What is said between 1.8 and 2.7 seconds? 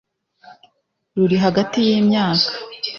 y imyaka